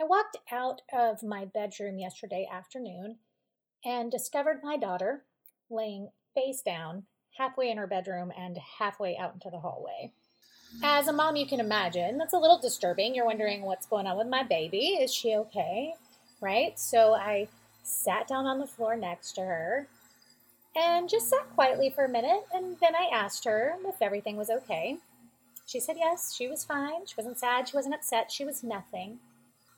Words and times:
I 0.00 0.04
walked 0.04 0.36
out 0.52 0.82
of 0.92 1.24
my 1.24 1.44
bedroom 1.44 1.98
yesterday 1.98 2.48
afternoon 2.50 3.16
and 3.84 4.12
discovered 4.12 4.60
my 4.62 4.76
daughter 4.76 5.24
laying 5.68 6.10
face 6.34 6.62
down 6.62 7.04
halfway 7.36 7.68
in 7.68 7.78
her 7.78 7.86
bedroom 7.88 8.32
and 8.38 8.58
halfway 8.78 9.16
out 9.16 9.34
into 9.34 9.50
the 9.50 9.58
hallway. 9.58 10.12
As 10.84 11.08
a 11.08 11.12
mom, 11.12 11.34
you 11.34 11.46
can 11.46 11.58
imagine 11.58 12.16
that's 12.16 12.32
a 12.32 12.38
little 12.38 12.60
disturbing. 12.60 13.14
You're 13.14 13.24
wondering 13.24 13.62
what's 13.62 13.86
going 13.86 14.06
on 14.06 14.16
with 14.16 14.28
my 14.28 14.44
baby. 14.44 14.98
Is 15.00 15.12
she 15.12 15.34
okay? 15.34 15.94
Right? 16.40 16.78
So 16.78 17.14
I 17.14 17.48
sat 17.82 18.28
down 18.28 18.46
on 18.46 18.60
the 18.60 18.66
floor 18.68 18.94
next 18.94 19.32
to 19.32 19.40
her 19.40 19.88
and 20.76 21.08
just 21.08 21.28
sat 21.28 21.52
quietly 21.56 21.90
for 21.90 22.04
a 22.04 22.08
minute. 22.08 22.46
And 22.54 22.76
then 22.80 22.94
I 22.94 23.08
asked 23.12 23.46
her 23.46 23.74
if 23.84 24.00
everything 24.00 24.36
was 24.36 24.50
okay. 24.50 24.98
She 25.66 25.80
said 25.80 25.96
yes, 25.98 26.34
she 26.34 26.46
was 26.46 26.64
fine. 26.64 27.06
She 27.06 27.14
wasn't 27.16 27.40
sad, 27.40 27.68
she 27.68 27.76
wasn't 27.76 27.96
upset, 27.96 28.30
she 28.30 28.44
was 28.44 28.62
nothing. 28.62 29.18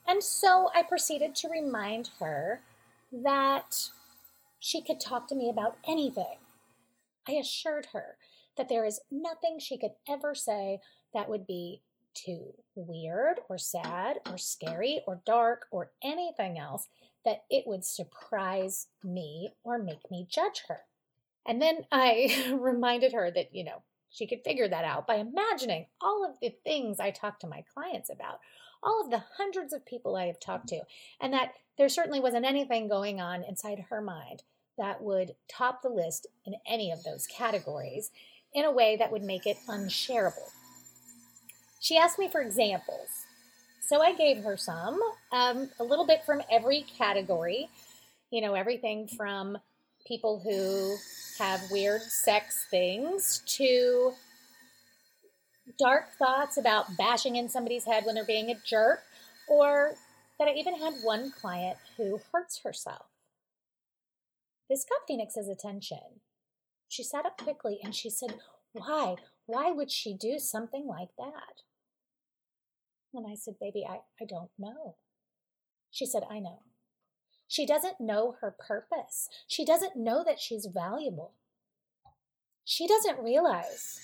And 0.07 0.23
so 0.23 0.71
I 0.75 0.83
proceeded 0.83 1.35
to 1.37 1.49
remind 1.49 2.11
her 2.19 2.61
that 3.13 3.91
she 4.59 4.83
could 4.83 5.01
talk 5.01 5.29
to 5.29 5.35
me 5.35 5.49
about 5.49 5.77
anything. 5.87 6.39
I 7.29 7.33
assured 7.33 7.89
her 7.92 8.17
that 8.57 8.69
there 8.69 8.84
is 8.84 9.01
nothing 9.11 9.59
she 9.59 9.79
could 9.79 9.92
ever 10.09 10.34
say 10.34 10.81
that 11.15 11.29
would 11.29 11.47
be 11.47 11.83
too 12.15 12.55
weird 12.75 13.41
or 13.48 13.59
sad 13.59 14.19
or 14.29 14.37
scary 14.37 15.03
or 15.07 15.23
dark 15.25 15.67
or 15.70 15.92
anything 16.03 16.59
else 16.59 16.89
that 17.25 17.45
it 17.51 17.67
would 17.67 17.85
surprise 17.85 18.89
me 19.05 19.51
or 19.64 19.79
make 19.79 20.11
me 20.11 20.27
judge 20.29 20.64
her. 20.69 20.81
And 21.47 21.61
then 21.61 21.87
I 21.92 22.55
reminded 22.61 23.12
her 23.12 23.31
that, 23.31 23.55
you 23.55 23.64
know, 23.64 23.83
she 24.11 24.27
could 24.27 24.42
figure 24.45 24.69
that 24.69 24.85
out 24.85 25.07
by 25.07 25.17
imagining 25.17 25.87
all 26.01 26.25
of 26.25 26.33
the 26.41 26.55
things 26.64 26.98
I 26.98 27.11
talk 27.11 27.39
to 27.41 27.47
my 27.47 27.64
clients 27.73 28.11
about, 28.11 28.41
all 28.83 29.03
of 29.03 29.11
the 29.11 29.25
hundreds 29.36 29.73
of 29.73 29.86
people 29.86 30.17
I 30.17 30.27
have 30.27 30.41
talked 30.41 30.69
to, 30.69 30.83
and 31.20 31.33
that 31.33 31.53
there 31.78 31.89
certainly 31.89 32.20
wasn't 32.20 32.47
anything 32.47 32.89
going 32.89 33.20
on 33.20 33.45
inside 33.45 33.84
her 33.91 34.00
mind 34.00 34.42
that 34.78 35.03
would 35.03 35.34
top 35.48 35.83
the 35.83 35.89
list 35.89 36.27
in 36.47 36.55
any 36.67 36.91
of 36.91 37.05
those 37.05 37.27
categories 37.27 38.11
in 38.55 38.64
a 38.64 38.73
way 38.73 38.97
that 38.97 39.12
would 39.12 39.23
make 39.23 39.47
it 39.47 39.58
unshareable. 39.69 40.51
She 41.81 41.97
asked 41.97 42.19
me 42.19 42.28
for 42.28 42.41
examples. 42.41 43.08
So 43.81 44.01
I 44.01 44.14
gave 44.14 44.42
her 44.45 44.56
some, 44.56 45.01
um, 45.33 45.70
a 45.78 45.84
little 45.84 46.06
bit 46.06 46.25
from 46.25 46.42
every 46.51 46.83
category. 46.83 47.69
You 48.31 48.41
know, 48.41 48.55
everything 48.55 49.08
from 49.08 49.58
people 50.06 50.41
who 50.41 50.97
have 51.42 51.61
weird 51.70 52.03
sex 52.03 52.67
things 52.70 53.42
to 53.47 54.12
dark 55.79 56.13
thoughts 56.19 56.57
about 56.57 56.97
bashing 56.97 57.37
in 57.37 57.49
somebody's 57.49 57.85
head 57.85 58.05
when 58.05 58.15
they're 58.15 58.25
being 58.25 58.51
a 58.51 58.61
jerk, 58.67 59.01
or 59.49 59.95
that 60.39 60.49
I 60.49 60.53
even 60.53 60.79
had 60.79 60.95
one 61.03 61.33
client 61.39 61.77
who 61.97 62.21
hurts 62.33 62.61
herself. 62.65 63.07
This 64.69 64.85
got 64.89 65.07
Phoenix's 65.07 65.48
attention. 65.48 66.21
She 66.89 67.03
sat 67.03 67.27
up 67.27 67.39
quickly 67.39 67.79
and 67.83 67.95
she 67.95 68.09
said, 68.09 68.35
Why? 68.73 69.17
Why 69.47 69.71
would 69.71 69.91
she 69.91 70.15
do 70.15 70.39
something 70.39 70.87
like 70.87 71.11
that? 71.19 71.63
And 73.13 73.27
I 73.30 73.35
said, 73.35 73.55
Baby, 73.61 73.85
I, 73.89 73.98
I 74.20 74.27
don't 74.29 74.51
know. 74.59 74.97
She 75.91 76.07
said, 76.07 76.23
I 76.30 76.39
know. 76.39 76.63
She 77.48 77.67
doesn't 77.67 78.01
know 78.01 78.36
her 78.41 78.55
purpose. 78.57 79.29
She 79.48 79.64
doesn't 79.64 79.97
know 79.97 80.23
that 80.25 80.39
she's 80.39 80.69
valuable. 80.73 81.35
She 82.64 82.86
doesn't 82.86 83.19
realize 83.19 83.98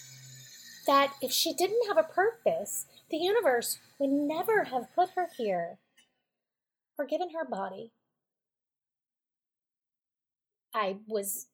that 0.87 1.15
if 1.21 1.33
she 1.33 1.53
didn't 1.53 1.87
have 1.87 1.99
a 1.99 2.03
purpose, 2.03 2.87
the 3.11 3.17
universe 3.17 3.79
would 3.99 4.11
never 4.11 4.65
have 4.65 4.95
put 4.95 5.11
her 5.11 5.29
here 5.37 5.79
or 6.99 7.07
given 7.07 7.31
her 7.31 7.45
body. 7.45 7.93
I 10.75 10.97
was 11.07 11.47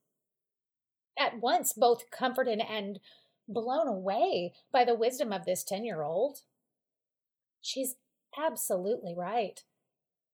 at 1.19 1.41
once 1.41 1.73
both 1.73 2.11
comforted 2.11 2.61
and 2.61 2.99
blown 3.49 3.87
away 3.87 4.53
by 4.73 4.85
the 4.85 4.95
wisdom 4.95 5.33
of 5.33 5.45
this 5.45 5.63
10 5.63 5.85
year 5.85 6.03
old. 6.03 6.41
She's 7.61 7.97
absolutely 8.37 9.15
right. 9.17 9.63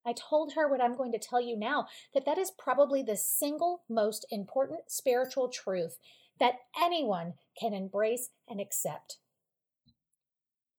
I 0.07 0.15
told 0.15 0.55
her 0.55 0.69
what 0.69 0.81
I'm 0.81 0.97
going 0.97 1.13
to 1.13 1.19
tell 1.19 1.41
you 1.41 1.57
now 1.57 1.87
that 2.15 2.25
that 2.25 2.39
is 2.39 2.51
probably 2.51 3.03
the 3.03 3.17
single 3.17 3.83
most 3.89 4.25
important 4.31 4.91
spiritual 4.91 5.49
truth 5.49 5.99
that 6.41 6.55
anyone 6.81 7.35
can 7.61 7.75
embrace 7.75 8.31
and 8.49 8.61
accept. 8.61 9.19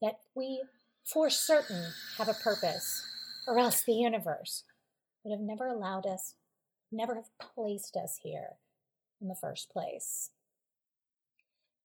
That 0.01 0.15
we, 0.35 0.63
for 1.05 1.29
certain, 1.29 1.91
have 2.17 2.29
a 2.29 2.33
purpose, 2.33 3.05
or 3.47 3.59
else 3.59 3.81
the 3.81 3.93
universe 3.93 4.63
would 5.23 5.37
have 5.37 5.45
never 5.45 5.67
allowed 5.67 6.05
us, 6.05 6.35
never 6.91 7.15
have 7.15 7.29
placed 7.39 7.95
us 7.95 8.19
here 8.23 8.57
in 9.21 9.27
the 9.27 9.35
first 9.39 9.69
place. 9.69 10.31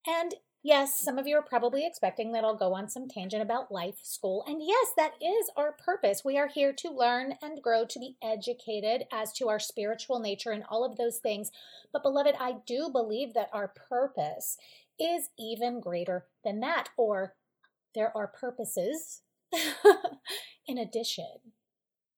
And 0.07 0.35
yes, 0.65 0.99
some 0.99 1.19
of 1.19 1.27
you 1.27 1.37
are 1.37 1.43
probably 1.43 1.85
expecting 1.85 2.31
that 2.31 2.43
I'll 2.43 2.57
go 2.57 2.73
on 2.73 2.89
some 2.89 3.07
tangent 3.07 3.43
about 3.43 3.71
life, 3.71 3.99
school, 4.01 4.43
and 4.47 4.57
yes, 4.65 4.87
that 4.97 5.13
is 5.21 5.51
our 5.55 5.73
purpose. 5.73 6.23
We 6.25 6.39
are 6.39 6.47
here 6.47 6.73
to 6.73 6.89
learn 6.89 7.35
and 7.39 7.61
grow, 7.61 7.85
to 7.85 7.99
be 7.99 8.17
educated 8.23 9.03
as 9.13 9.31
to 9.33 9.47
our 9.47 9.59
spiritual 9.59 10.19
nature 10.19 10.49
and 10.51 10.63
all 10.67 10.83
of 10.83 10.97
those 10.97 11.19
things. 11.19 11.51
But, 11.93 12.01
beloved, 12.01 12.33
I 12.39 12.55
do 12.65 12.89
believe 12.91 13.35
that 13.35 13.51
our 13.53 13.67
purpose 13.67 14.57
is 14.99 15.29
even 15.37 15.79
greater 15.79 16.25
than 16.43 16.61
that, 16.61 16.89
or 16.97 17.35
there 17.93 18.11
are 18.17 18.27
purposes 18.27 19.21
in 20.67 20.79
addition 20.79 21.53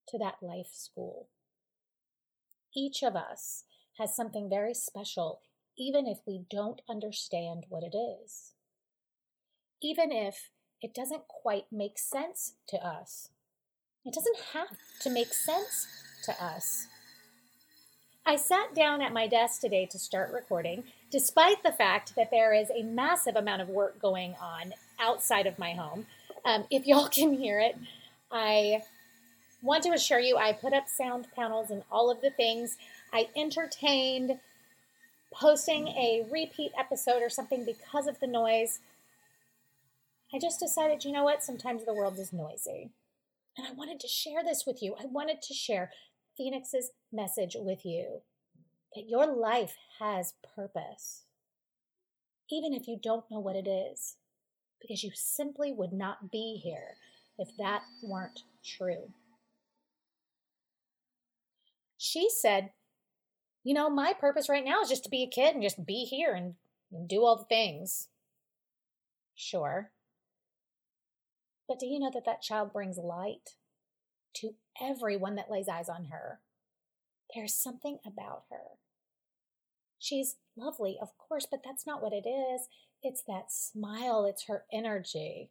to 0.08 0.18
that 0.20 0.36
life 0.42 0.72
school. 0.72 1.28
Each 2.74 3.04
of 3.04 3.18
us 3.18 3.66
has 3.98 4.16
something 4.16 4.50
very 4.50 4.74
special, 4.74 5.42
even 5.78 6.08
if 6.08 6.20
we 6.26 6.46
don't 6.50 6.82
understand 6.90 7.66
what 7.70 7.84
it 7.84 7.96
is. 7.96 8.54
Even 9.82 10.12
if 10.12 10.50
it 10.82 10.94
doesn't 10.94 11.28
quite 11.28 11.66
make 11.72 11.98
sense 11.98 12.54
to 12.68 12.78
us. 12.78 13.30
It 14.06 14.14
doesn't 14.14 14.38
have 14.54 14.78
to 15.02 15.10
make 15.10 15.34
sense 15.34 15.88
to 16.24 16.44
us. 16.44 16.88
I 18.26 18.36
sat 18.36 18.76
down 18.76 19.02
at 19.02 19.14
my 19.14 19.28
desk 19.28 19.62
today 19.62 19.86
to 19.86 19.98
start 19.98 20.34
recording, 20.34 20.84
despite 21.12 21.64
the 21.64 21.72
fact 21.72 22.16
that 22.16 22.30
there 22.30 22.54
is 22.54 22.70
a 22.70 22.84
massive 22.84 23.36
amount 23.36 23.62
of 23.62 23.70
work 23.70 24.02
going 24.02 24.36
on 24.42 24.74
outside 25.00 25.48
of 25.48 25.58
my 25.58 25.74
home. 25.74 26.08
Um, 26.44 26.66
if 26.70 26.86
y'all 26.86 27.08
can 27.10 27.34
hear 27.34 27.60
it, 27.60 27.78
I 28.32 28.84
want 29.62 29.84
to 29.84 29.92
assure 29.92 30.20
you 30.20 30.38
I 30.38 30.54
put 30.54 30.74
up 30.74 30.88
sound 30.88 31.28
panels 31.36 31.70
and 31.70 31.84
all 31.92 32.12
of 32.12 32.22
the 32.22 32.30
things. 32.30 32.78
I 33.14 33.30
entertained 33.36 34.40
posting 35.40 35.90
a 35.90 36.26
repeat 36.32 36.72
episode 36.78 37.22
or 37.22 37.30
something 37.30 37.64
because 37.64 38.08
of 38.08 38.20
the 38.20 38.28
noise. 38.28 38.80
I 40.34 40.40
just 40.40 40.60
decided, 40.60 41.04
you 41.04 41.12
know 41.12 41.24
what? 41.24 41.44
Sometimes 41.44 41.86
the 41.86 41.94
world 41.94 42.18
is 42.18 42.34
noisy. 42.34 42.90
And 43.58 43.68
I 43.68 43.72
wanted 43.74 44.00
to 44.02 44.08
share 44.08 44.44
this 44.44 44.66
with 44.66 44.82
you. 44.82 44.96
I 45.00 45.06
wanted 45.06 45.42
to 45.44 45.54
share 45.54 45.92
Phoenix's 46.36 46.92
message 47.12 47.56
with 47.58 47.86
you 47.86 48.22
that 48.96 49.08
your 49.08 49.28
life 49.28 49.76
has 50.00 50.34
purpose, 50.56 51.24
even 52.50 52.74
if 52.74 52.88
you 52.88 53.00
don't 53.02 53.30
know 53.30 53.40
what 53.40 53.56
it 53.56 53.68
is, 53.68 54.16
because 54.82 55.04
you 55.04 55.12
simply 55.14 55.72
would 55.72 55.94
not 55.94 56.32
be 56.32 56.60
here 56.64 56.96
if 57.38 57.50
that 57.58 57.82
weren't 58.04 58.42
true. 58.64 59.12
She 61.98 62.30
said 62.30 62.72
you 63.68 63.74
know, 63.74 63.90
my 63.90 64.14
purpose 64.14 64.48
right 64.48 64.64
now 64.64 64.82
is 64.82 64.88
just 64.88 65.04
to 65.04 65.10
be 65.10 65.24
a 65.24 65.28
kid 65.28 65.54
and 65.54 65.62
just 65.62 65.86
be 65.86 66.06
here 66.06 66.34
and, 66.34 66.54
and 66.90 67.06
do 67.06 67.26
all 67.26 67.36
the 67.36 67.44
things. 67.44 68.08
Sure. 69.36 69.92
But 71.68 71.78
do 71.78 71.86
you 71.86 72.00
know 72.00 72.10
that 72.14 72.24
that 72.26 72.42
child 72.42 72.72
brings 72.72 72.98
light 72.98 73.56
to 74.36 74.52
everyone 74.82 75.36
that 75.36 75.52
lays 75.52 75.68
eyes 75.68 75.90
on 75.90 76.06
her? 76.06 76.40
There's 77.36 77.54
something 77.54 77.98
about 78.06 78.44
her. 78.50 78.78
She's 80.00 80.38
lovely, 80.56 80.98
of 81.02 81.18
course, 81.18 81.46
but 81.52 81.60
that's 81.66 81.86
not 81.86 82.02
what 82.02 82.14
it 82.14 82.26
is. 82.26 82.70
It's 83.04 83.24
that 83.28 83.52
smile, 83.52 84.24
it's 84.24 84.46
her 84.48 84.64
energy. 84.72 85.50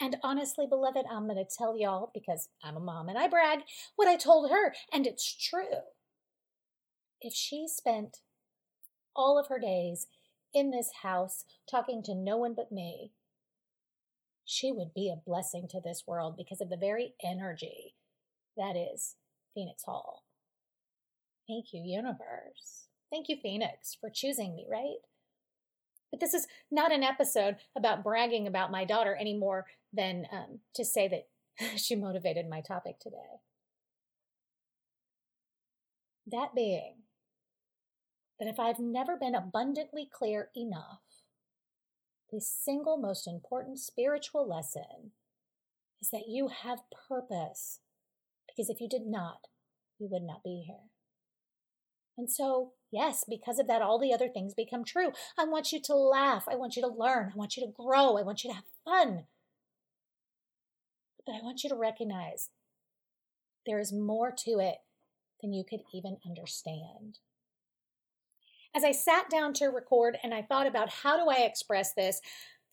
And 0.00 0.16
honestly, 0.22 0.66
beloved, 0.66 1.04
I'm 1.10 1.26
going 1.26 1.36
to 1.36 1.44
tell 1.44 1.76
y'all 1.76 2.10
because 2.14 2.48
I'm 2.64 2.78
a 2.78 2.80
mom 2.80 3.10
and 3.10 3.18
I 3.18 3.28
brag 3.28 3.60
what 3.96 4.08
I 4.08 4.16
told 4.16 4.50
her, 4.50 4.72
and 4.90 5.06
it's 5.06 5.30
true. 5.34 5.82
If 7.20 7.32
she 7.32 7.66
spent 7.68 8.18
all 9.14 9.38
of 9.38 9.48
her 9.48 9.58
days 9.58 10.06
in 10.54 10.70
this 10.70 10.90
house 11.02 11.44
talking 11.70 12.02
to 12.04 12.14
no 12.14 12.36
one 12.36 12.54
but 12.54 12.72
me, 12.72 13.12
she 14.44 14.70
would 14.70 14.94
be 14.94 15.10
a 15.10 15.20
blessing 15.28 15.66
to 15.70 15.80
this 15.80 16.04
world 16.06 16.36
because 16.36 16.60
of 16.60 16.70
the 16.70 16.76
very 16.76 17.14
energy 17.22 17.94
that 18.56 18.76
is 18.76 19.16
Phoenix 19.54 19.84
Hall. 19.84 20.24
Thank 21.48 21.66
you, 21.72 21.82
universe. 21.84 22.88
Thank 23.10 23.28
you, 23.28 23.36
Phoenix, 23.42 23.96
for 24.00 24.10
choosing 24.10 24.54
me, 24.54 24.66
right? 24.70 24.98
But 26.10 26.20
this 26.20 26.34
is 26.34 26.46
not 26.70 26.92
an 26.92 27.02
episode 27.02 27.56
about 27.76 28.04
bragging 28.04 28.46
about 28.46 28.70
my 28.70 28.84
daughter 28.84 29.14
any 29.14 29.36
more 29.36 29.66
than 29.92 30.26
um, 30.32 30.60
to 30.74 30.84
say 30.84 31.08
that 31.08 31.76
she 31.78 31.96
motivated 31.96 32.48
my 32.48 32.60
topic 32.60 32.98
today. 33.00 33.40
That 36.28 36.54
being 36.54 36.94
that 38.38 38.48
if 38.48 38.58
I've 38.58 38.78
never 38.78 39.16
been 39.16 39.34
abundantly 39.34 40.08
clear 40.12 40.50
enough, 40.54 41.00
the 42.30 42.40
single 42.40 42.96
most 42.96 43.26
important 43.26 43.78
spiritual 43.78 44.48
lesson 44.48 45.12
is 46.00 46.10
that 46.10 46.28
you 46.28 46.48
have 46.48 46.80
purpose. 47.08 47.80
Because 48.46 48.68
if 48.68 48.80
you 48.80 48.88
did 48.88 49.06
not, 49.06 49.48
you 49.98 50.08
would 50.10 50.22
not 50.22 50.42
be 50.42 50.64
here. 50.66 50.90
And 52.18 52.30
so, 52.30 52.72
yes, 52.90 53.24
because 53.28 53.58
of 53.58 53.66
that, 53.66 53.82
all 53.82 53.98
the 53.98 54.12
other 54.12 54.28
things 54.28 54.54
become 54.54 54.84
true. 54.84 55.12
I 55.38 55.44
want 55.44 55.72
you 55.72 55.80
to 55.82 55.94
laugh. 55.94 56.44
I 56.48 56.56
want 56.56 56.76
you 56.76 56.82
to 56.82 56.88
learn. 56.88 57.30
I 57.32 57.36
want 57.36 57.56
you 57.56 57.66
to 57.66 57.72
grow. 57.72 58.16
I 58.16 58.22
want 58.22 58.42
you 58.42 58.50
to 58.50 58.56
have 58.56 58.64
fun. 58.84 59.24
But 61.26 61.34
I 61.34 61.42
want 61.42 61.62
you 61.62 61.70
to 61.70 61.76
recognize 61.76 62.50
there 63.66 63.80
is 63.80 63.92
more 63.92 64.32
to 64.44 64.58
it 64.58 64.76
than 65.42 65.52
you 65.52 65.64
could 65.68 65.80
even 65.92 66.16
understand. 66.24 67.18
As 68.76 68.84
I 68.84 68.92
sat 68.92 69.30
down 69.30 69.54
to 69.54 69.68
record 69.68 70.18
and 70.22 70.34
I 70.34 70.42
thought 70.42 70.66
about 70.66 70.90
how 70.90 71.16
do 71.16 71.30
I 71.30 71.46
express 71.46 71.94
this, 71.94 72.20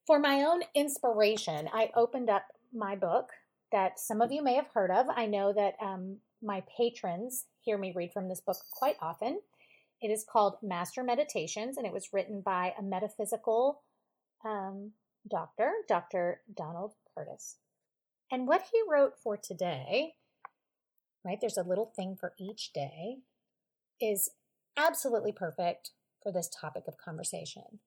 for 0.05 0.19
my 0.19 0.41
own 0.41 0.63
inspiration, 0.75 1.69
I 1.71 1.91
opened 1.95 2.29
up 2.29 2.43
my 2.73 2.97
book 2.97 3.29
that 3.71 3.97
some 3.97 4.19
of 4.19 4.29
you 4.29 4.43
may 4.43 4.55
have 4.55 4.67
heard 4.73 4.91
of. 4.91 5.05
I 5.15 5.27
know 5.27 5.53
that 5.53 5.75
um, 5.81 6.17
my 6.41 6.61
patrons 6.77 7.45
hear 7.61 7.77
me 7.77 7.93
read 7.95 8.11
from 8.11 8.27
this 8.27 8.41
book 8.41 8.57
quite 8.73 8.97
often. 9.01 9.39
It 10.01 10.09
is 10.09 10.25
called 10.29 10.57
Master 10.61 11.03
Meditations, 11.03 11.77
and 11.77 11.87
it 11.87 11.93
was 11.93 12.11
written 12.11 12.41
by 12.41 12.73
a 12.77 12.83
metaphysical 12.83 13.81
um, 14.43 14.91
doctor, 15.29 15.71
Dr. 15.87 16.41
Donald 16.53 16.91
Curtis. 17.15 17.59
And 18.29 18.45
what 18.45 18.65
he 18.73 18.81
wrote 18.89 19.13
for 19.23 19.37
today, 19.37 20.15
right, 21.23 21.37
there's 21.39 21.57
a 21.57 21.63
little 21.63 21.93
thing 21.95 22.17
for 22.19 22.33
each 22.37 22.73
day, 22.73 23.19
is 24.01 24.29
absolutely 24.77 25.31
perfect 25.31 25.91
for 26.21 26.31
this 26.31 26.49
topic 26.49 26.83
of 26.87 26.97
conversation. 26.97 27.79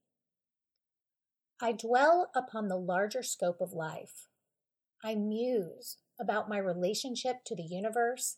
I 1.60 1.72
dwell 1.72 2.30
upon 2.34 2.68
the 2.68 2.76
larger 2.76 3.22
scope 3.22 3.60
of 3.60 3.72
life. 3.72 4.28
I 5.02 5.14
muse 5.14 5.96
about 6.20 6.48
my 6.48 6.58
relationship 6.58 7.44
to 7.46 7.56
the 7.56 7.62
universe 7.62 8.36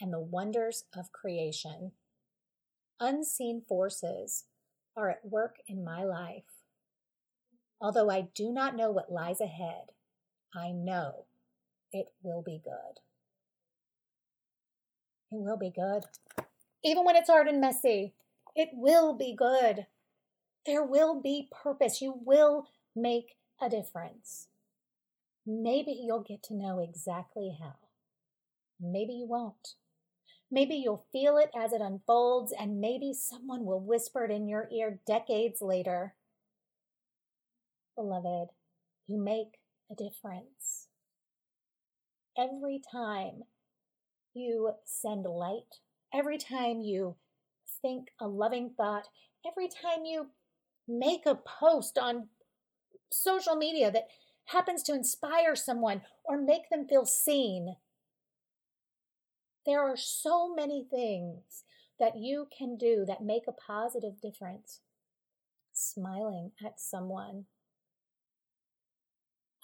and 0.00 0.12
the 0.12 0.20
wonders 0.20 0.84
of 0.96 1.12
creation. 1.12 1.92
Unseen 3.00 3.62
forces 3.68 4.44
are 4.96 5.10
at 5.10 5.24
work 5.24 5.56
in 5.66 5.84
my 5.84 6.04
life. 6.04 6.44
Although 7.80 8.10
I 8.10 8.28
do 8.34 8.52
not 8.52 8.76
know 8.76 8.90
what 8.90 9.12
lies 9.12 9.40
ahead, 9.40 9.92
I 10.54 10.70
know 10.72 11.26
it 11.92 12.06
will 12.22 12.42
be 12.42 12.60
good. 12.62 13.00
It 15.32 15.40
will 15.40 15.56
be 15.56 15.70
good. 15.70 16.04
Even 16.84 17.04
when 17.04 17.16
it's 17.16 17.28
hard 17.28 17.48
and 17.48 17.60
messy, 17.60 18.14
it 18.56 18.70
will 18.72 19.14
be 19.14 19.34
good. 19.34 19.86
There 20.66 20.84
will 20.84 21.20
be 21.20 21.48
purpose. 21.50 22.00
You 22.00 22.20
will 22.24 22.66
make 22.96 23.36
a 23.60 23.68
difference. 23.68 24.48
Maybe 25.46 25.92
you'll 25.92 26.22
get 26.22 26.42
to 26.44 26.54
know 26.54 26.78
exactly 26.78 27.56
how. 27.60 27.76
Maybe 28.80 29.14
you 29.14 29.26
won't. 29.26 29.74
Maybe 30.50 30.74
you'll 30.74 31.06
feel 31.12 31.36
it 31.36 31.50
as 31.56 31.72
it 31.72 31.80
unfolds, 31.80 32.52
and 32.58 32.80
maybe 32.80 33.12
someone 33.12 33.64
will 33.64 33.80
whisper 33.80 34.24
it 34.24 34.30
in 34.30 34.48
your 34.48 34.68
ear 34.72 34.98
decades 35.06 35.62
later. 35.62 36.14
Beloved, 37.94 38.50
you 39.06 39.18
make 39.18 39.60
a 39.90 39.94
difference. 39.94 40.88
Every 42.36 42.80
time 42.80 43.44
you 44.34 44.72
send 44.84 45.24
light, 45.24 45.80
every 46.12 46.38
time 46.38 46.80
you 46.80 47.16
think 47.82 48.08
a 48.20 48.28
loving 48.28 48.70
thought, 48.76 49.08
every 49.46 49.68
time 49.68 50.04
you 50.04 50.28
make 50.86 51.26
a 51.26 51.34
post 51.34 51.98
on 51.98 52.28
social 53.12 53.56
media 53.56 53.90
that 53.90 54.08
happens 54.46 54.82
to 54.84 54.94
inspire 54.94 55.54
someone 55.54 56.02
or 56.24 56.40
make 56.40 56.68
them 56.70 56.86
feel 56.86 57.04
seen, 57.04 57.76
there 59.66 59.80
are 59.80 59.96
so 59.96 60.52
many 60.54 60.86
things 60.90 61.64
that 61.98 62.16
you 62.16 62.46
can 62.56 62.76
do 62.76 63.04
that 63.06 63.22
make 63.22 63.44
a 63.46 63.52
positive 63.52 64.20
difference. 64.20 64.80
Smiling 65.72 66.52
at 66.64 66.80
someone. 66.80 67.44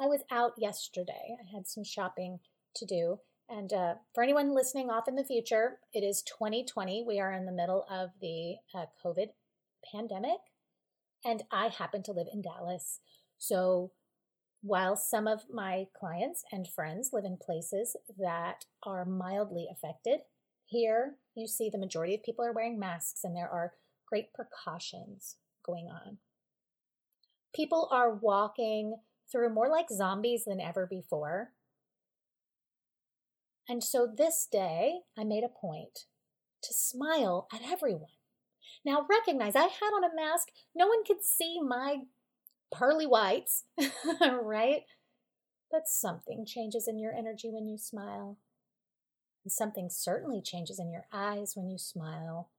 I 0.00 0.06
was 0.06 0.20
out 0.30 0.52
yesterday. 0.58 1.36
I 1.40 1.56
had 1.56 1.66
some 1.66 1.82
shopping 1.82 2.40
to 2.74 2.84
do. 2.84 3.20
And 3.48 3.72
uh, 3.72 3.94
for 4.14 4.22
anyone 4.22 4.54
listening 4.54 4.90
off 4.90 5.06
in 5.06 5.14
the 5.14 5.24
future, 5.24 5.78
it 5.92 6.00
is 6.00 6.22
2020. 6.22 7.04
We 7.06 7.20
are 7.20 7.32
in 7.32 7.46
the 7.46 7.52
middle 7.52 7.86
of 7.90 8.10
the 8.20 8.56
uh, 8.74 8.86
COVID 9.04 9.28
pandemic. 9.92 10.38
And 11.24 11.44
I 11.50 11.68
happen 11.68 12.02
to 12.04 12.12
live 12.12 12.26
in 12.32 12.42
Dallas. 12.42 13.00
So 13.38 13.92
while 14.62 14.96
some 14.96 15.28
of 15.28 15.44
my 15.52 15.86
clients 15.98 16.44
and 16.50 16.66
friends 16.66 17.10
live 17.12 17.24
in 17.24 17.38
places 17.40 17.96
that 18.18 18.64
are 18.82 19.04
mildly 19.04 19.68
affected, 19.70 20.20
here 20.64 21.16
you 21.36 21.46
see 21.46 21.70
the 21.70 21.78
majority 21.78 22.14
of 22.14 22.24
people 22.24 22.44
are 22.44 22.52
wearing 22.52 22.78
masks 22.78 23.22
and 23.22 23.36
there 23.36 23.48
are 23.48 23.74
great 24.08 24.32
precautions 24.34 25.36
going 25.64 25.88
on. 25.88 26.18
People 27.54 27.88
are 27.92 28.14
walking 28.14 28.96
through 29.30 29.54
more 29.54 29.68
like 29.68 29.86
zombies 29.90 30.44
than 30.46 30.60
ever 30.60 30.86
before. 30.86 31.52
And 33.68 33.82
so 33.82 34.06
this 34.06 34.46
day, 34.50 35.00
I 35.18 35.24
made 35.24 35.44
a 35.44 35.48
point 35.48 36.06
to 36.62 36.72
smile 36.72 37.48
at 37.52 37.62
everyone. 37.64 38.10
Now, 38.84 39.06
recognize 39.08 39.56
I 39.56 39.62
had 39.62 39.90
on 39.94 40.04
a 40.04 40.14
mask. 40.14 40.48
No 40.74 40.86
one 40.86 41.04
could 41.04 41.22
see 41.22 41.60
my 41.60 42.02
pearly 42.72 43.06
whites, 43.06 43.64
right? 44.20 44.82
But 45.70 45.88
something 45.88 46.46
changes 46.46 46.86
in 46.86 46.98
your 46.98 47.12
energy 47.12 47.50
when 47.50 47.66
you 47.66 47.78
smile. 47.78 48.38
And 49.44 49.50
something 49.52 49.88
certainly 49.90 50.40
changes 50.40 50.78
in 50.78 50.90
your 50.90 51.06
eyes 51.12 51.52
when 51.56 51.68
you 51.68 51.78
smile. 51.78 52.50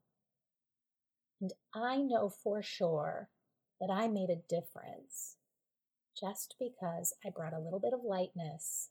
And 1.39 1.53
I 1.74 1.98
know 1.98 2.29
for 2.29 2.62
sure 2.62 3.29
that 3.79 3.89
I 3.91 4.08
made 4.08 4.29
a 4.29 4.36
difference 4.36 5.36
just 6.20 6.55
because 6.60 7.13
I 7.25 7.29
brought 7.29 7.53
a 7.53 7.60
little 7.60 7.79
bit 7.79 7.93
of 7.93 8.03
lightness 8.03 8.89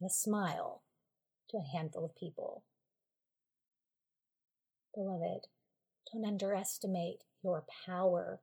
and 0.00 0.10
a 0.10 0.12
smile 0.12 0.82
to 1.50 1.58
a 1.58 1.76
handful 1.76 2.04
of 2.04 2.16
people. 2.16 2.62
Beloved, 4.94 5.46
don't 6.12 6.24
underestimate 6.26 7.24
your 7.42 7.64
power 7.86 8.40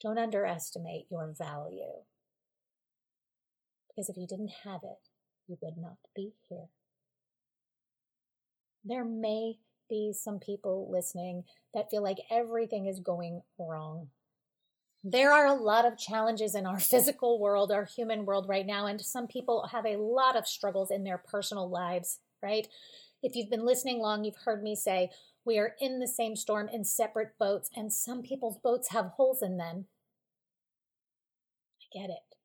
don't 0.00 0.18
underestimate 0.18 1.06
your 1.10 1.32
value. 1.36 2.02
Because 3.88 4.08
if 4.08 4.16
you 4.16 4.26
didn't 4.26 4.52
have 4.64 4.80
it, 4.82 5.08
you 5.48 5.56
would 5.62 5.78
not 5.78 5.96
be 6.14 6.32
here. 6.48 6.66
There 8.84 9.04
may 9.04 9.54
be 9.88 10.12
some 10.12 10.38
people 10.38 10.90
listening 10.90 11.44
that 11.72 11.90
feel 11.90 12.02
like 12.02 12.18
everything 12.30 12.86
is 12.86 13.00
going 13.00 13.42
wrong. 13.58 14.08
There 15.02 15.32
are 15.32 15.46
a 15.46 15.54
lot 15.54 15.86
of 15.86 15.98
challenges 15.98 16.54
in 16.54 16.66
our 16.66 16.78
physical 16.92 17.40
world, 17.40 17.72
our 17.72 17.84
human 17.84 18.26
world 18.26 18.46
right 18.48 18.66
now, 18.66 18.86
and 18.86 19.00
some 19.00 19.26
people 19.26 19.68
have 19.72 19.86
a 19.86 19.96
lot 19.96 20.36
of 20.36 20.46
struggles 20.46 20.90
in 20.90 21.04
their 21.04 21.18
personal 21.18 21.70
lives, 21.70 22.18
right? 22.46 22.68
If 23.22 23.34
you've 23.34 23.50
been 23.50 23.66
listening 23.66 23.98
long, 23.98 24.22
you've 24.22 24.44
heard 24.44 24.62
me 24.62 24.76
say, 24.76 25.10
we 25.44 25.58
are 25.58 25.74
in 25.80 25.98
the 25.98 26.06
same 26.06 26.36
storm 26.36 26.68
in 26.72 26.84
separate 26.84 27.38
boats, 27.38 27.70
and 27.74 27.92
some 27.92 28.22
people's 28.22 28.58
boats 28.62 28.90
have 28.90 29.12
holes 29.16 29.42
in 29.42 29.56
them. 29.56 29.86
I 31.80 31.98
get 31.98 32.10
it. 32.10 32.36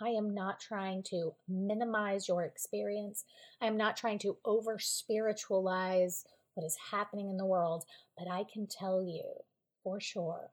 I 0.00 0.10
am 0.10 0.34
not 0.34 0.60
trying 0.60 1.02
to 1.10 1.34
minimize 1.48 2.28
your 2.28 2.44
experience. 2.44 3.24
I 3.60 3.66
am 3.66 3.76
not 3.76 3.96
trying 3.96 4.18
to 4.20 4.36
over 4.44 4.78
spiritualize 4.78 6.24
what 6.54 6.64
is 6.64 6.76
happening 6.90 7.28
in 7.28 7.36
the 7.36 7.46
world, 7.46 7.84
but 8.16 8.30
I 8.30 8.44
can 8.52 8.66
tell 8.68 9.02
you 9.02 9.22
for 9.82 10.00
sure 10.00 10.50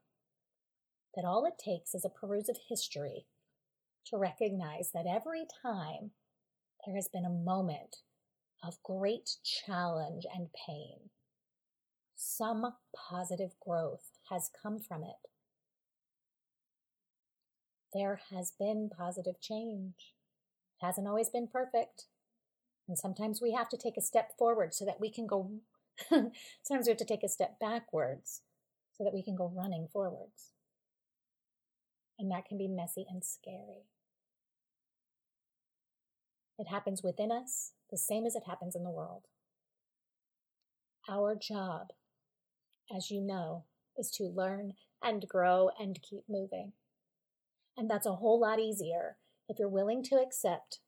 that 1.15 1.25
all 1.25 1.45
it 1.45 1.63
takes 1.63 1.93
is 1.93 2.05
a 2.05 2.09
peruse 2.09 2.49
of 2.49 2.57
history 2.67 3.25
to 4.07 4.17
recognize 4.17 4.91
that 4.93 5.05
every 5.07 5.45
time 5.61 6.11
there 6.85 6.95
has 6.95 7.09
been 7.11 7.25
a 7.25 7.29
moment 7.29 7.97
of 8.63 8.81
great 8.83 9.37
challenge 9.43 10.25
and 10.33 10.49
pain, 10.67 11.09
some 12.15 12.73
positive 12.93 13.51
growth 13.65 14.11
has 14.29 14.49
come 14.61 14.79
from 14.79 15.03
it. 15.03 15.29
There 17.93 18.19
has 18.29 18.53
been 18.59 18.89
positive 18.95 19.41
change. 19.41 20.13
It 20.79 20.85
hasn't 20.85 21.07
always 21.07 21.29
been 21.29 21.47
perfect. 21.47 22.05
And 22.87 22.97
sometimes 22.97 23.41
we 23.41 23.53
have 23.53 23.69
to 23.69 23.77
take 23.77 23.97
a 23.97 24.01
step 24.01 24.31
forward 24.37 24.73
so 24.73 24.85
that 24.85 24.99
we 24.99 25.11
can 25.11 25.27
go, 25.27 25.51
sometimes 26.09 26.87
we 26.87 26.89
have 26.89 26.97
to 26.97 27.05
take 27.05 27.23
a 27.23 27.29
step 27.29 27.59
backwards 27.59 28.41
so 28.97 29.03
that 29.03 29.13
we 29.13 29.23
can 29.23 29.35
go 29.35 29.51
running 29.55 29.87
forwards. 29.91 30.51
And 32.17 32.29
that 32.31 32.45
can 32.45 32.57
be 32.57 32.67
messy 32.67 33.05
and 33.09 33.23
scary. 33.23 33.87
It 36.57 36.67
happens 36.67 37.01
within 37.01 37.31
us 37.31 37.71
the 37.91 37.97
same 37.97 38.25
as 38.25 38.35
it 38.35 38.43
happens 38.47 38.75
in 38.75 38.83
the 38.83 38.89
world. 38.89 39.23
Our 41.09 41.35
job, 41.35 41.87
as 42.95 43.09
you 43.09 43.21
know, 43.21 43.65
is 43.97 44.11
to 44.11 44.25
learn 44.25 44.73
and 45.01 45.27
grow 45.27 45.69
and 45.79 45.99
keep 46.01 46.23
moving. 46.29 46.73
And 47.77 47.89
that's 47.89 48.05
a 48.05 48.15
whole 48.15 48.39
lot 48.39 48.59
easier 48.59 49.17
if 49.47 49.57
you're 49.57 49.69
willing 49.69 50.03
to 50.03 50.15
accept 50.15 50.79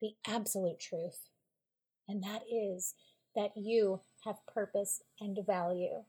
the 0.00 0.12
absolute 0.26 0.80
truth. 0.80 1.28
And 2.08 2.22
that 2.22 2.42
is 2.50 2.94
that 3.34 3.50
you 3.56 4.00
have 4.24 4.46
purpose 4.46 5.02
and 5.20 5.38
value, 5.46 6.04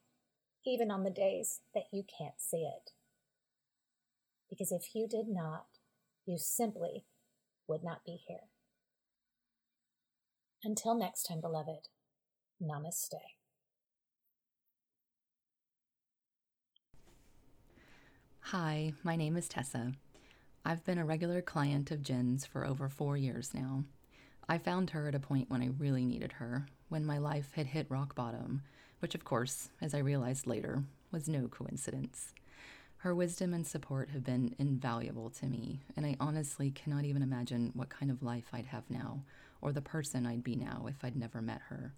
even 0.65 0.91
on 0.91 1.03
the 1.03 1.09
days 1.09 1.61
that 1.73 1.85
you 1.91 2.03
can't 2.03 2.39
see 2.39 2.63
it. 2.63 2.91
Because 4.49 4.71
if 4.71 4.95
you 4.95 5.07
did 5.07 5.27
not, 5.27 5.65
you 6.25 6.37
simply 6.37 7.05
would 7.67 7.83
not 7.83 8.05
be 8.05 8.19
here. 8.27 8.49
Until 10.61 10.93
next 10.93 11.23
time, 11.23 11.39
beloved, 11.39 11.87
namaste. 12.61 13.13
Hi, 18.41 18.91
my 19.01 19.15
name 19.15 19.37
is 19.37 19.47
Tessa. 19.47 19.93
I've 20.65 20.83
been 20.83 20.97
a 20.97 21.05
regular 21.05 21.41
client 21.41 21.91
of 21.91 22.03
Jen's 22.03 22.45
for 22.45 22.65
over 22.65 22.89
four 22.89 23.15
years 23.15 23.53
now. 23.53 23.85
I 24.49 24.57
found 24.57 24.89
her 24.89 25.07
at 25.07 25.15
a 25.15 25.19
point 25.19 25.49
when 25.49 25.61
I 25.61 25.69
really 25.77 26.03
needed 26.03 26.33
her, 26.33 26.65
when 26.89 27.05
my 27.05 27.19
life 27.19 27.53
had 27.53 27.67
hit 27.67 27.85
rock 27.89 28.13
bottom, 28.13 28.63
which, 28.99 29.15
of 29.15 29.23
course, 29.23 29.69
as 29.79 29.93
I 29.93 29.99
realized 29.99 30.45
later, 30.45 30.83
was 31.09 31.29
no 31.29 31.47
coincidence. 31.47 32.33
Her 32.97 33.15
wisdom 33.15 33.53
and 33.53 33.65
support 33.65 34.09
have 34.09 34.25
been 34.25 34.55
invaluable 34.59 35.29
to 35.29 35.45
me, 35.45 35.79
and 35.95 36.05
I 36.05 36.17
honestly 36.19 36.69
cannot 36.69 37.05
even 37.05 37.21
imagine 37.21 37.71
what 37.75 37.87
kind 37.87 38.11
of 38.11 38.21
life 38.21 38.49
I'd 38.51 38.65
have 38.65 38.89
now, 38.89 39.21
or 39.61 39.71
the 39.71 39.81
person 39.81 40.25
I'd 40.25 40.43
be 40.43 40.55
now 40.55 40.85
if 40.89 41.03
I'd 41.03 41.15
never 41.15 41.41
met 41.41 41.61
her. 41.69 41.93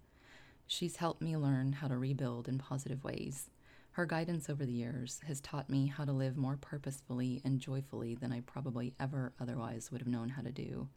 She's 0.66 0.96
helped 0.96 1.20
me 1.20 1.36
learn 1.36 1.72
how 1.74 1.88
to 1.88 1.96
rebuild 1.96 2.48
in 2.48 2.58
positive 2.58 3.04
ways. 3.04 3.50
Her 3.92 4.06
guidance 4.06 4.48
over 4.48 4.64
the 4.64 4.72
years 4.72 5.20
has 5.26 5.40
taught 5.40 5.68
me 5.68 5.86
how 5.86 6.06
to 6.06 6.12
live 6.12 6.36
more 6.36 6.56
purposefully 6.56 7.42
and 7.44 7.60
joyfully 7.60 8.14
than 8.14 8.32
I 8.32 8.40
probably 8.40 8.94
ever 8.98 9.34
otherwise 9.38 9.90
would 9.92 10.00
have 10.00 10.08
known 10.08 10.30
how 10.30 10.42
to 10.42 10.50
do. 10.50 10.88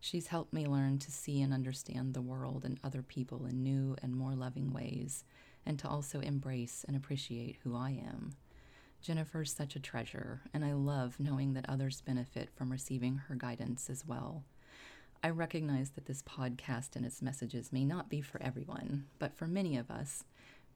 She's 0.00 0.28
helped 0.28 0.52
me 0.52 0.66
learn 0.66 0.98
to 1.00 1.10
see 1.10 1.42
and 1.42 1.52
understand 1.52 2.14
the 2.14 2.22
world 2.22 2.64
and 2.64 2.78
other 2.84 3.02
people 3.02 3.46
in 3.46 3.64
new 3.64 3.96
and 4.00 4.14
more 4.14 4.36
loving 4.36 4.72
ways, 4.72 5.24
and 5.66 5.78
to 5.80 5.88
also 5.88 6.20
embrace 6.20 6.84
and 6.86 6.96
appreciate 6.96 7.56
who 7.64 7.74
I 7.76 7.90
am. 7.90 8.34
Jennifer's 9.02 9.52
such 9.52 9.74
a 9.74 9.80
treasure, 9.80 10.42
and 10.54 10.64
I 10.64 10.74
love 10.74 11.18
knowing 11.18 11.54
that 11.54 11.68
others 11.68 12.00
benefit 12.00 12.50
from 12.54 12.70
receiving 12.70 13.16
her 13.26 13.34
guidance 13.34 13.90
as 13.90 14.06
well. 14.06 14.44
I 15.20 15.30
recognize 15.30 15.90
that 15.90 16.06
this 16.06 16.22
podcast 16.22 16.94
and 16.94 17.04
its 17.04 17.20
messages 17.20 17.72
may 17.72 17.84
not 17.84 18.08
be 18.08 18.20
for 18.20 18.40
everyone, 18.40 19.06
but 19.18 19.34
for 19.34 19.48
many 19.48 19.76
of 19.76 19.90
us, 19.90 20.22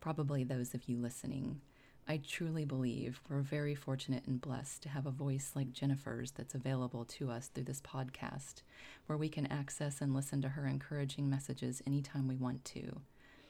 probably 0.01 0.43
those 0.43 0.75
of 0.75 0.89
you 0.89 0.99
listening, 0.99 1.61
I 2.09 2.17
truly 2.27 2.65
believe 2.65 3.21
we're 3.29 3.43
very 3.43 3.77
fortunate 3.77 4.27
and 4.27 4.41
blessed 4.41 4.83
to 4.83 4.89
have 4.89 5.07
a 5.07 5.13
voice 5.13 5.53
like 5.55 5.73
Jennifer's 5.73 6.33
that's 6.33 6.57
available 6.57 7.05
to 7.05 7.31
us 7.31 7.49
through 7.55 7.65
this 7.65 7.81
podcast, 7.81 8.63
where 9.07 9.17
we 9.17 9.29
can 9.29 9.47
access 9.47 10.01
and 10.01 10.13
listen 10.13 10.43
to 10.43 10.49
her 10.49 10.67
encouraging 10.67 11.31
messages 11.31 11.81
anytime 11.87 12.27
we 12.27 12.35
want 12.35 12.65
to. 12.65 13.01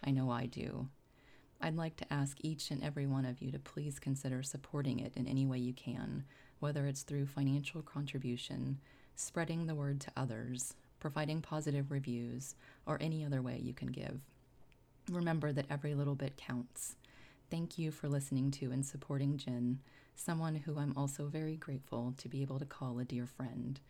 I 0.05 0.11
know 0.11 0.31
I 0.31 0.45
do. 0.45 0.89
I'd 1.59 1.77
like 1.77 1.97
to 1.97 2.13
ask 2.13 2.37
each 2.43 2.71
and 2.71 2.85
every 2.85 3.07
one 3.07 3.25
of 3.25 3.41
you 3.41 3.51
to 3.53 3.59
please 3.59 3.99
consider 3.99 4.43
supporting 4.43 4.99
it 4.99 5.15
in 5.17 5.27
any 5.27 5.47
way 5.47 5.57
you 5.57 5.73
can, 5.73 6.25
whether 6.61 6.87
it's 6.87 7.03
through 7.03 7.27
financial 7.27 7.81
contribution, 7.81 8.79
spreading 9.16 9.66
the 9.66 9.75
word 9.75 10.00
to 10.00 10.12
others, 10.16 10.75
providing 11.00 11.40
positive 11.40 11.90
reviews, 11.90 12.54
or 12.87 12.99
any 13.00 13.25
other 13.25 13.42
way 13.42 13.61
you 13.62 13.73
can 13.73 13.88
give. 13.88 14.21
Remember 15.11 15.52
that 15.52 15.66
every 15.71 15.95
little 15.95 16.14
bit 16.14 16.37
counts. 16.37 16.97
Thank 17.50 17.78
you 17.78 17.90
for 17.90 18.09
listening 18.09 18.50
to 18.52 18.71
and 18.71 18.85
supporting 18.85 19.37
Jen, 19.37 19.81
someone 20.14 20.54
who 20.54 20.78
I'm 20.78 20.95
also 20.97 21.26
very 21.26 21.57
grateful 21.57 22.14
to 22.19 22.28
be 22.28 22.42
able 22.42 22.59
to 22.59 22.64
call 22.64 22.99
a 22.99 23.04
dear 23.04 23.26
friend. 23.26 23.81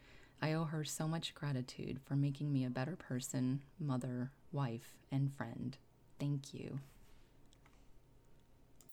I 0.41 0.53
owe 0.55 0.65
her 0.65 0.85
so 0.85 1.07
much 1.07 1.35
gratitude 1.35 2.01
for 2.05 2.17
making 2.17 2.53
me 2.53 2.65
a 2.65 2.71
better 2.71 2.97
person, 2.97 3.61
mother, 3.79 4.33
wife, 4.51 4.97
and 5.13 5.33
friend. 5.37 5.77
Thank 6.19 6.53
you. 6.53 6.81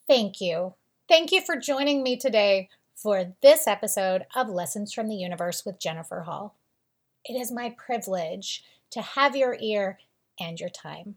Thank 0.07 0.41
you. 0.41 0.75
Thank 1.07 1.31
you 1.31 1.41
for 1.41 1.55
joining 1.55 2.03
me 2.03 2.17
today 2.17 2.69
for 3.01 3.33
this 3.41 3.65
episode 3.65 4.25
of 4.35 4.49
Lessons 4.49 4.93
from 4.93 5.07
the 5.07 5.15
Universe 5.15 5.65
with 5.65 5.79
Jennifer 5.79 6.21
Hall. 6.21 6.57
It 7.23 7.33
is 7.33 7.51
my 7.51 7.73
privilege 7.77 8.63
to 8.91 9.01
have 9.01 9.37
your 9.37 9.55
ear 9.59 9.99
and 10.37 10.59
your 10.59 10.69
time. 10.69 11.15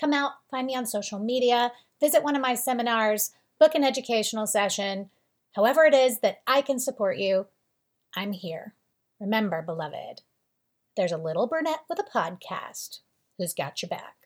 Come 0.00 0.14
out, 0.14 0.32
find 0.50 0.66
me 0.66 0.74
on 0.74 0.86
social 0.86 1.18
media, 1.18 1.72
visit 2.00 2.22
one 2.22 2.34
of 2.34 2.40
my 2.40 2.54
seminars, 2.54 3.32
book 3.60 3.74
an 3.74 3.84
educational 3.84 4.46
session. 4.46 5.10
However, 5.54 5.84
it 5.84 5.94
is 5.94 6.20
that 6.20 6.38
I 6.46 6.62
can 6.62 6.78
support 6.78 7.18
you, 7.18 7.46
I'm 8.16 8.32
here. 8.32 8.74
Remember, 9.20 9.60
beloved, 9.60 10.22
there's 10.96 11.12
a 11.12 11.18
little 11.18 11.46
brunette 11.46 11.84
with 11.90 11.98
a 11.98 12.04
podcast 12.04 13.00
who's 13.36 13.52
got 13.52 13.82
your 13.82 13.90
back. 13.90 14.16